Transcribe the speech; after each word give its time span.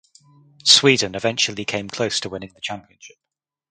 Sweden 0.63 1.13
eventually 1.13 1.63
came 1.63 1.87
close 1.87 2.19
to 2.21 2.29
winning 2.29 2.53
the 2.55 2.59
championship. 2.61 3.17